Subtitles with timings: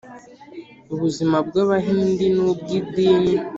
[0.93, 3.33] ubuzima bw Abahindi n ubw idini